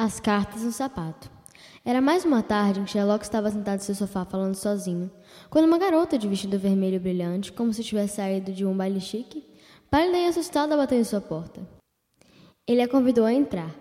[0.00, 1.28] As cartas no sapato.
[1.84, 5.10] Era mais uma tarde em que Sherlock estava sentado em seu sofá falando sozinho,
[5.50, 9.44] quando uma garota de vestido vermelho brilhante, como se tivesse saído de um baile chique,
[9.90, 11.60] pálida e assustada, bateu em sua porta.
[12.64, 13.74] Ele a convidou a entrar.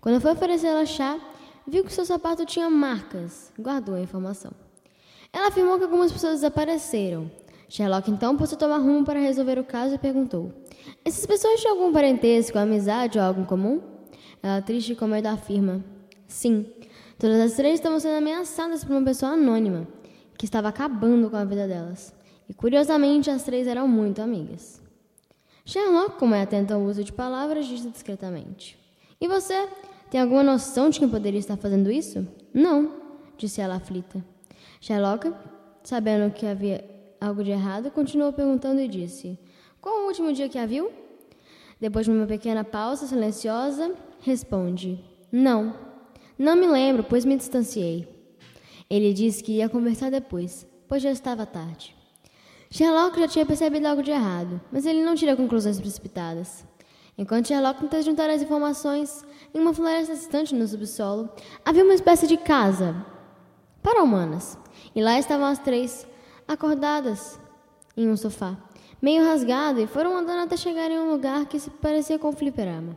[0.00, 1.18] Quando foi oferecer ela chá,
[1.66, 3.52] viu que seu sapato tinha marcas.
[3.58, 4.52] Guardou a informação.
[5.32, 7.28] Ela afirmou que algumas pessoas desapareceram.
[7.68, 10.52] Sherlock então pôs a tomar rumo para resolver o caso e perguntou:
[11.04, 13.97] Essas pessoas tinham algum parentesco, amizade ou algo em comum?
[14.42, 15.84] Ela, triste com medo, afirma:
[16.26, 16.66] Sim,
[17.18, 19.86] todas as três estavam sendo ameaçadas por uma pessoa anônima
[20.36, 22.14] que estava acabando com a vida delas.
[22.48, 24.80] E curiosamente, as três eram muito amigas.
[25.64, 28.78] Sherlock, como é atento ao uso de palavras, disse discretamente:
[29.20, 29.68] E você?
[30.10, 32.26] Tem alguma noção de quem poderia estar fazendo isso?
[32.54, 32.94] Não,
[33.36, 34.24] disse ela aflita.
[34.80, 35.30] Sherlock,
[35.82, 36.82] sabendo que havia
[37.20, 39.38] algo de errado, continuou perguntando e disse:
[39.80, 40.90] Qual o último dia que a viu?
[41.78, 45.74] Depois de uma pequena pausa silenciosa, responde: Não,
[46.38, 48.08] não me lembro, pois me distanciei.
[48.88, 51.94] Ele disse que ia conversar depois, pois já estava tarde.
[52.70, 56.64] Sherlock já tinha percebido algo de errado, mas ele não tira conclusões precipitadas.
[57.16, 61.28] Enquanto Sherlock tenta juntar as informações, em uma floresta distante no subsolo,
[61.64, 62.94] havia uma espécie de casa
[63.82, 64.56] para humanas.
[64.94, 66.06] E lá estavam as três,
[66.46, 67.40] acordadas
[67.96, 68.56] em um sofá,
[69.02, 72.32] meio rasgado, e foram andando até chegar em um lugar que se parecia com o
[72.32, 72.96] fliperama.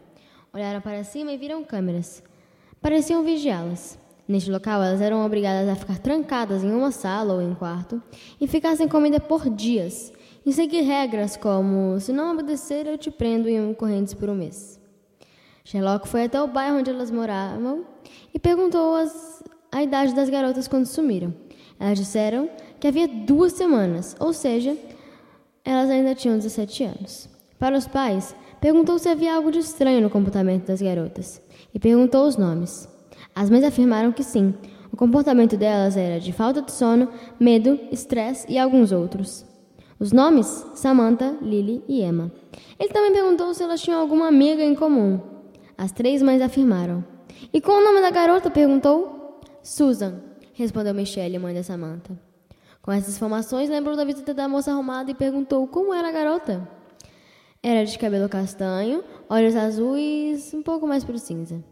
[0.54, 2.22] Olharam para cima e viram câmeras.
[2.82, 3.98] Pareciam vigiá-las.
[4.28, 8.02] Neste local, elas eram obrigadas a ficar trancadas em uma sala ou em um quarto
[8.40, 10.12] e ficar sem comida por dias,
[10.46, 14.78] e seguir regras como: se não obedecer, eu te prendo em correntes por um mês.
[15.64, 17.86] Sherlock foi até o bairro onde elas moravam
[18.34, 19.42] e perguntou as,
[19.72, 21.34] a idade das garotas quando sumiram.
[21.80, 24.78] Elas disseram que havia duas semanas, ou seja,
[25.64, 27.30] elas ainda tinham 17 anos.
[27.62, 31.42] Para os pais, Perguntou se havia algo de estranho no comportamento das garotas
[31.74, 32.88] e perguntou os nomes.
[33.34, 34.54] As mães afirmaram que sim.
[34.94, 37.10] O comportamento delas era de falta de sono,
[37.40, 39.44] medo, estresse e alguns outros.
[40.00, 40.64] Os nomes?
[40.76, 42.32] Samantha, Lily e Emma.
[42.80, 45.20] Ele também perguntou se elas tinham alguma amiga em comum.
[45.76, 47.04] As três mães afirmaram.
[47.52, 48.52] E qual o nome da garota?
[48.52, 49.40] perguntou.
[49.64, 50.22] Susan,
[50.54, 52.16] respondeu Michelle, mãe da Samantha.
[52.80, 56.81] Com essas informações, lembrou da visita da moça arrumada e perguntou como era a garota.
[57.64, 61.64] Era de cabelo castanho, olhos azuis, um pouco mais para o cinza.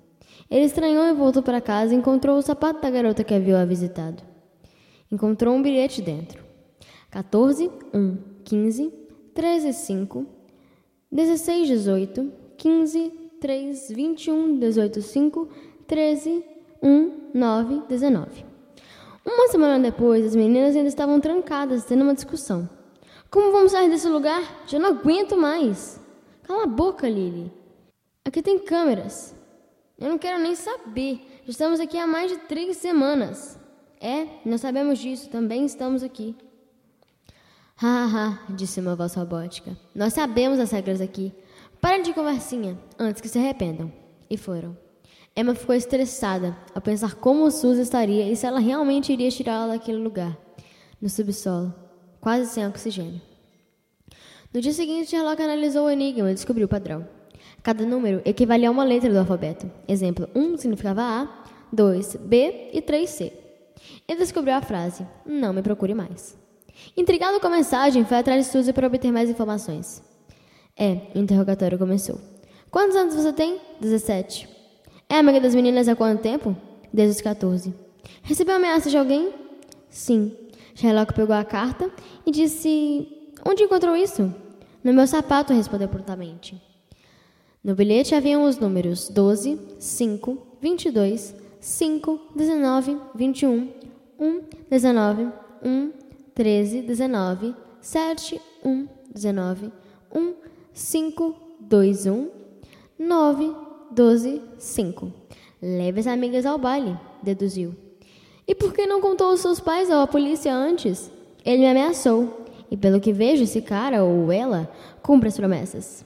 [0.47, 4.21] Ele estranhou e voltou para casa e encontrou o sapato da garota que havia visitado.
[5.11, 6.43] Encontrou um bilhete dentro.
[7.09, 8.93] 14, 1, 15,
[9.33, 10.27] 13, 5,
[11.11, 15.49] 16, 18, 15, 3, 21, 18, 5,
[15.87, 16.45] 13,
[16.83, 18.45] 1, 9, 19.
[19.25, 22.69] Uma semana depois, as meninas ainda estavam trancadas, tendo uma discussão.
[23.31, 24.41] Como vamos sair desse lugar?
[24.65, 25.99] Já não aguento mais.
[26.43, 27.51] Cala a boca, Lily.
[28.25, 29.35] Aqui tem câmeras.
[29.99, 31.21] Eu não quero nem saber.
[31.43, 33.59] Já estamos aqui há mais de três semanas.
[34.01, 35.29] É, nós sabemos disso.
[35.29, 36.35] Também estamos aqui.
[37.75, 39.77] Haha, disse uma voz robótica.
[39.93, 41.31] Nós sabemos as regras aqui.
[41.79, 43.93] Parem de conversinha, antes que se arrependam.
[44.27, 44.75] E foram.
[45.35, 49.99] Emma ficou estressada ao pensar como Suzy estaria e se ela realmente iria tirá-la daquele
[49.99, 50.35] lugar,
[50.99, 51.88] no subsolo
[52.19, 53.21] quase sem oxigênio.
[54.53, 57.07] No dia seguinte, Sherlock analisou o enigma e descobriu o padrão.
[57.61, 59.69] Cada número equivalia a uma letra do alfabeto.
[59.87, 61.27] Exemplo, 1 um significava A,
[61.71, 63.33] 2, B e 3, C.
[64.07, 66.37] Ele descobriu a frase, não me procure mais.
[66.95, 70.01] Intrigado com a mensagem, foi atrás de Suzy para obter mais informações.
[70.75, 72.19] É, o interrogatório começou.
[72.71, 73.59] Quantos anos você tem?
[73.81, 74.47] 17.
[75.09, 76.55] É amiga das meninas há quanto tempo?
[76.93, 77.73] Desde os 14.
[78.23, 79.33] Recebeu ameaça de alguém?
[79.89, 80.35] Sim.
[80.79, 81.91] Sherlock pegou a carta
[82.25, 83.05] e disse:
[83.45, 84.33] Onde encontrou isso?
[84.81, 86.61] No meu sapato, respondeu prontamente.
[87.61, 93.73] No bilhete haviam os números 12, 5, 22, 5, 19, 21,
[94.17, 95.29] 1, 19,
[95.61, 95.91] 1,
[96.33, 99.73] 13, 19, 7, 1, 19,
[100.15, 100.33] 1,
[100.73, 102.29] 5, 2, 1,
[102.97, 103.55] 9,
[103.91, 105.13] 12, 5.
[105.61, 107.88] Leve as amigas ao baile, deduziu.
[108.49, 111.11] E por que não contou aos seus pais ou à polícia antes?
[111.45, 112.47] Ele me ameaçou.
[112.71, 114.67] E pelo que vejo, esse cara ou ela
[115.03, 116.03] cumpre as promessas.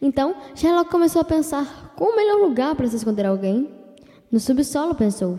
[0.00, 3.68] Então, Sherlock começou a pensar qual o melhor lugar para se esconder alguém.
[4.30, 5.38] No subsolo, pensou.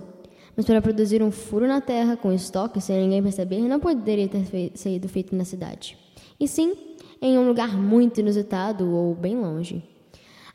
[0.56, 4.44] Mas para produzir um furo na terra com estoque sem ninguém perceber, não poderia ter
[4.44, 5.98] feito, sido feito na cidade.
[6.40, 6.76] E sim,
[7.20, 9.84] em um lugar muito inusitado ou bem longe.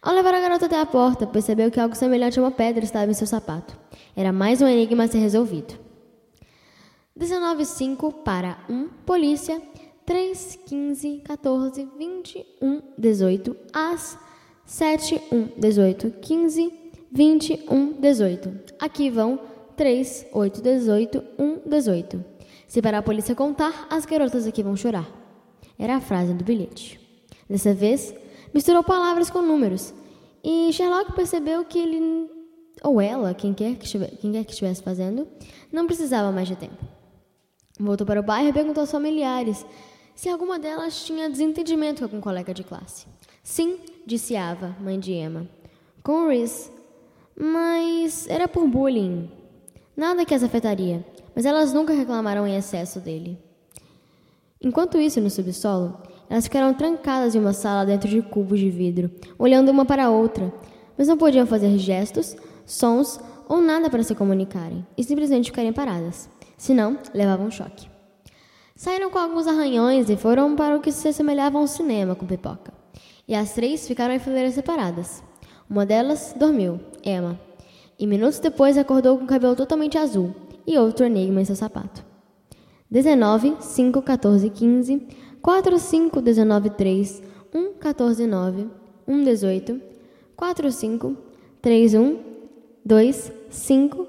[0.01, 3.11] Ao levar a garota até a porta, percebeu que algo semelhante a uma pedra estava
[3.11, 3.77] em seu sapato.
[4.15, 5.88] Era mais um enigma a ser resolvido.
[7.19, 9.61] 19,5 para 1, polícia,
[10.07, 14.17] 3, 15, 14, 21, 18, as,
[14.65, 16.73] 7, 1, 18, 15,
[17.11, 18.75] 21, 18.
[18.79, 19.41] Aqui vão
[19.77, 22.25] 3, 8, 18, 1, 18.
[22.69, 25.11] Se parar a polícia contar, as garotas aqui vão chorar.
[25.77, 27.01] Era a frase do bilhete.
[27.51, 28.15] Dessa vez,
[28.55, 29.93] misturou palavras com números.
[30.45, 32.31] E Sherlock percebeu que ele,
[32.85, 35.27] ou ela, quem quer que, estivesse, quem quer que estivesse fazendo,
[35.73, 36.98] não precisava mais de tempo.
[37.79, 39.65] Voltou para o bairro e perguntou aos familiares
[40.15, 43.07] se alguma delas tinha desentendimento com algum colega de classe.
[43.43, 45.49] Sim, disse Ava, mãe de Emma.
[46.03, 46.73] Com Rhys.
[47.37, 49.31] Mas era por bullying.
[49.97, 51.05] Nada que as afetaria,
[51.35, 53.39] mas elas nunca reclamaram em excesso dele.
[54.61, 55.97] Enquanto isso, no subsolo,
[56.29, 60.11] elas ficaram trancadas em uma sala dentro de cubos de vidro, olhando uma para a
[60.11, 60.53] outra,
[60.97, 62.37] mas não podiam fazer gestos,
[62.67, 66.29] sons ou nada para se comunicarem, e simplesmente ficarem paradas.
[66.59, 67.89] Senão, levavam choque.
[68.75, 72.27] Saíram com alguns arranhões e foram para o que se assemelhava a um cinema com
[72.27, 72.73] pipoca.
[73.27, 75.23] E as três ficaram em fileiras separadas.
[75.71, 77.39] Uma delas dormiu, Emma,
[77.99, 80.35] e minutos depois acordou com o cabelo totalmente azul
[80.67, 82.05] e outro enigma em seu sapato.
[82.91, 85.09] 19, 5, 14, 15,
[85.41, 87.23] 4, 5, 19, 3,
[87.55, 88.71] 1, 14, 9,
[89.07, 89.81] 1, 18,
[90.35, 91.17] 4, 5,
[91.61, 92.19] 3, 1,
[92.85, 94.07] 2, 5,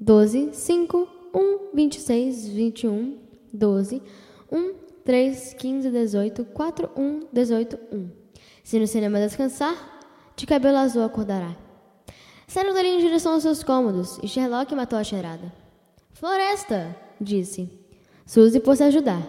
[0.00, 3.18] 12, 5, 1, 26, 21,
[3.52, 4.02] 12,
[4.50, 4.74] 1,
[5.04, 8.10] 3, 15, 18, 4, 1, 18, 1.
[8.64, 10.00] Se no cinema descansar,
[10.34, 11.54] de cabelo azul acordará.
[12.48, 15.52] Saíram dali em direção aos seus cômodos e Sherlock matou a cheirada.
[16.12, 16.96] Floresta!
[17.20, 17.68] disse.
[18.24, 19.22] Suzy pôs a ajudar.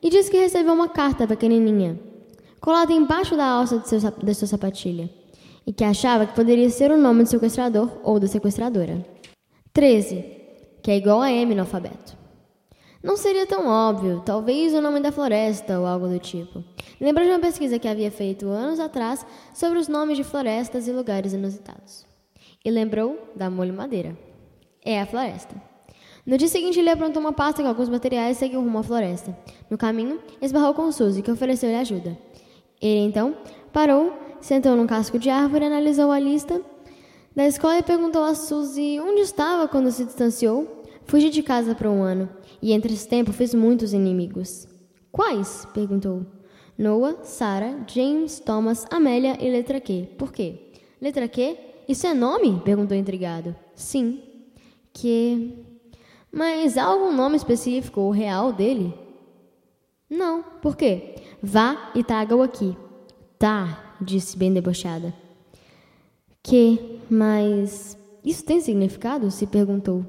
[0.00, 1.98] E disse que recebeu uma carta pequenininha,
[2.58, 5.10] colada embaixo da alça de, seu, de sua sapatilha,
[5.66, 9.04] e que achava que poderia ser o nome do sequestrador ou da sequestradora.
[9.72, 10.33] 13,
[10.84, 12.14] que é igual a M no alfabeto.
[13.02, 16.62] Não seria tão óbvio, talvez o nome da floresta ou algo do tipo.
[17.00, 20.92] Lembra de uma pesquisa que havia feito anos atrás sobre os nomes de florestas e
[20.92, 22.04] lugares inusitados.
[22.62, 24.14] E lembrou da molho madeira.
[24.84, 25.54] É a floresta.
[26.26, 29.34] No dia seguinte, ele aprontou uma pasta com alguns materiais e seguiu rumo à floresta.
[29.70, 32.18] No caminho, esbarrou com Suzy, que ofereceu-lhe ajuda.
[32.78, 33.34] Ele, então,
[33.72, 36.60] parou, sentou num casco de árvore, analisou a lista
[37.34, 40.82] da escola e perguntou a Suzy onde estava quando se distanciou.
[41.06, 42.30] Fugi de casa por um ano,
[42.62, 44.66] e entre esse tempo fiz muitos inimigos.
[45.12, 45.66] Quais?
[45.74, 46.24] perguntou.
[46.78, 50.08] Noah, Sarah, James, Thomas, Amélia e letra Q.
[50.18, 50.72] Por quê?
[51.00, 51.56] Letra Q?
[51.88, 52.60] Isso é nome?
[52.64, 53.54] perguntou intrigado.
[53.74, 54.22] Sim.
[54.92, 55.64] Que.
[56.32, 58.94] Mas há algum nome específico ou real dele?
[60.08, 60.42] Não.
[60.62, 61.16] Por quê?
[61.42, 62.76] Vá e traga-o aqui.
[63.38, 65.14] Tá, disse bem debochada.
[66.44, 69.30] Que, mas isso tem significado?
[69.30, 70.04] se perguntou.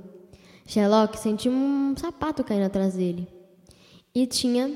[0.68, 3.26] Sherlock sentiu um sapato caindo atrás dele.
[4.14, 4.74] E tinha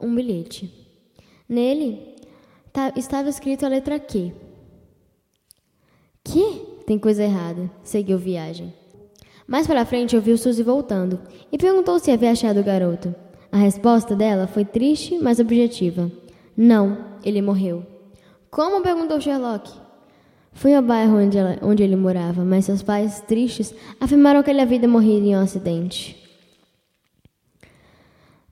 [0.00, 0.72] um bilhete.
[1.46, 2.16] Nele
[2.96, 4.32] estava escrito a letra Q.
[6.24, 6.72] Que?
[6.86, 7.70] Tem coisa errada.
[7.84, 8.72] Seguiu viagem.
[9.46, 11.20] Mais para frente, ouviu Suzy voltando
[11.52, 13.14] e perguntou se havia achado o garoto.
[13.50, 16.10] A resposta dela foi triste, mas objetiva.
[16.56, 17.84] Não, ele morreu.
[18.50, 18.80] Como?
[18.82, 19.81] perguntou Sherlock.
[20.52, 24.60] Fui ao bairro onde, ela, onde ele morava, mas seus pais, tristes, afirmaram que ele
[24.60, 26.16] havia morrido em um acidente.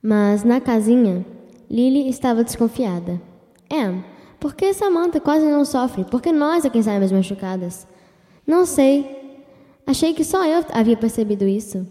[0.02, 1.24] Mas na casinha,
[1.70, 3.20] Lily estava desconfiada.
[3.68, 3.94] É,
[4.38, 6.04] por que Samantha quase não sofre?
[6.04, 7.86] Por que nós é quem saímos machucadas?
[8.46, 9.20] Não sei,
[9.90, 11.84] Achei que só eu havia percebido isso.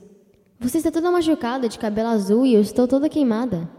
[0.57, 3.69] Você está toda machucada, de cabelo azul, e eu estou toda queimada.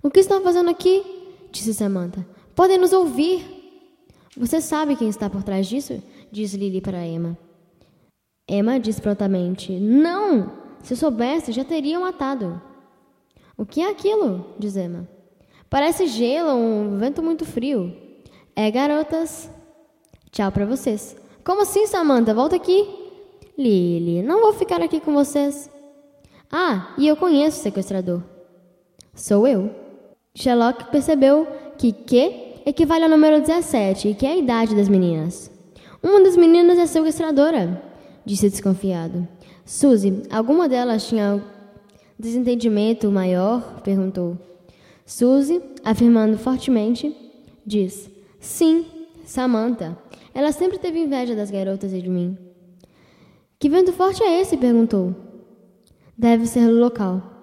[0.00, 1.02] O que estão fazendo aqui?
[1.50, 2.24] disse Samantha.
[2.54, 3.59] Podem nos ouvir.
[4.36, 6.02] Você sabe quem está por trás disso?
[6.30, 7.36] disse Lily para Emma.
[8.48, 10.52] Emma disse prontamente: Não!
[10.82, 12.60] Se soubesse, já teriam matado.
[13.56, 14.54] O que é aquilo?
[14.58, 15.08] diz Emma.
[15.68, 17.94] Parece gelo, um vento muito frio.
[18.56, 19.50] É, garotas.
[20.30, 21.16] Tchau para vocês.
[21.44, 22.32] Como assim, Samantha?
[22.34, 22.88] Volta aqui.
[23.58, 25.70] Lily, não vou ficar aqui com vocês.
[26.50, 28.22] Ah, e eu conheço o sequestrador.
[29.14, 29.70] Sou eu.
[30.34, 31.46] Sherlock percebeu
[31.76, 35.50] que Q equivale ao número 17 e que é a idade das meninas.
[36.02, 37.82] Uma das meninas é sequestradora,
[38.24, 39.26] disse desconfiado.
[39.64, 41.42] Suzy, alguma delas tinha
[42.18, 43.80] desentendimento maior?
[43.82, 44.36] perguntou.
[45.04, 47.14] Suzy, afirmando fortemente,
[47.66, 48.84] diz: Sim,
[49.24, 49.96] Samantha.
[50.32, 52.38] Ela sempre teve inveja das garotas e de mim.
[53.58, 54.56] Que vento forte é esse?
[54.56, 55.14] perguntou.
[56.16, 57.39] Deve ser local.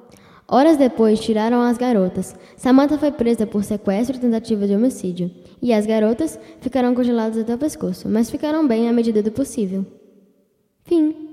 [0.50, 2.34] Horas depois, tiraram as garotas.
[2.56, 5.30] Samantha foi presa por sequestro e tentativa de homicídio.
[5.62, 9.86] E as garotas ficaram congeladas até o pescoço, mas ficaram bem à medida do possível.
[10.86, 11.27] Fim.